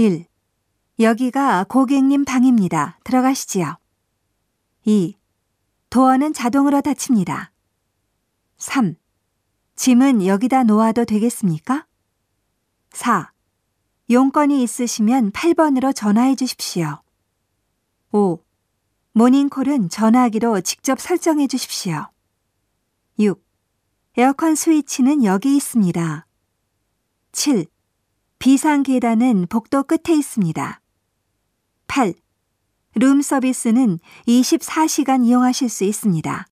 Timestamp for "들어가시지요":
3.04-3.76